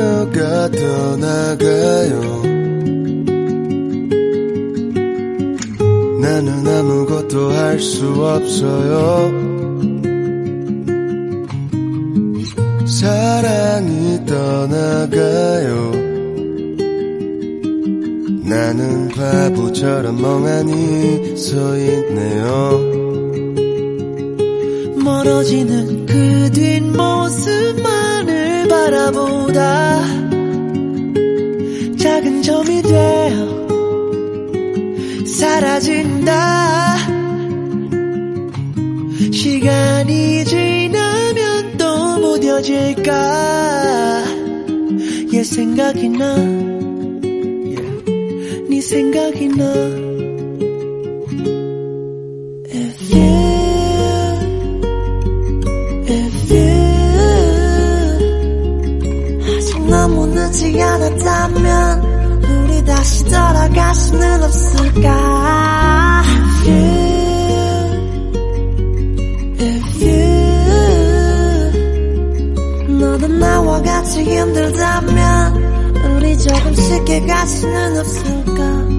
그녀가 0.00 0.70
떠나가요. 0.70 2.20
나는 6.22 6.66
아무것도 6.66 7.50
할 7.50 7.78
수 7.78 8.06
없어요. 8.06 9.30
사랑이 12.86 14.24
떠나가요. 14.24 15.90
나는 18.48 19.08
바보처럼 19.08 20.20
멍하니 20.20 21.36
서 21.36 21.76
있네요. 21.76 22.80
멀어지는 25.04 26.06
그 26.06 26.50
뒷모습만을 26.52 27.80
바라보다 28.68 29.89
작은 32.00 32.40
점이 32.40 32.80
되어 32.80 33.68
사라진다. 35.26 36.96
시간이 39.30 40.46
지나면 40.46 41.76
또 41.76 42.18
무뎌질까? 42.20 43.12
얘 45.34 45.44
생각이 45.44 46.08
나. 46.08 46.36
네 48.68 48.80
생각이 48.80 49.48
나. 49.48 50.10
You 53.12 53.40
아직 59.60 59.78
너무 59.86 60.26
늦지 60.26 60.80
않았다면 60.80 61.89
you 66.70 67.10
너도 73.00 73.26
나와 73.28 73.80
같이 73.82 74.22
힘들다면 74.22 75.56
우리 76.16 76.38
조금 76.38 76.74
쉽게 76.74 77.20
갈 77.26 77.46
수는 77.46 77.98
없을까 77.98 78.90